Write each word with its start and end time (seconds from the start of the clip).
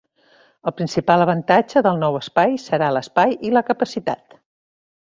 El 0.69 0.73
principal 0.79 1.25
avantatge 1.25 1.83
del 1.89 2.01
nou 2.05 2.19
espai 2.23 2.57
serà 2.67 2.89
l'espai 2.97 3.39
i 3.51 3.57
la 3.59 3.67
capacitat. 3.71 4.41